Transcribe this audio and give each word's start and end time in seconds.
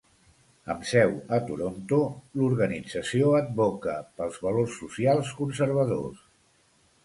Amb 0.73 0.87
seu 0.91 1.11
a 1.37 1.37
Toronto, 1.49 1.99
l'organització 2.41 3.35
advoca 3.43 3.95
pels 4.21 4.43
valors 4.49 4.81
socials 4.83 5.33
conservadors. 5.45 6.29